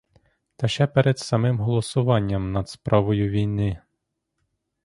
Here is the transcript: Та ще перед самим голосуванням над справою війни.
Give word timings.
Та 0.55 0.67
ще 0.67 0.87
перед 0.87 1.19
самим 1.19 1.59
голосуванням 1.59 2.51
над 2.51 2.69
справою 2.69 3.29
війни. 3.29 3.77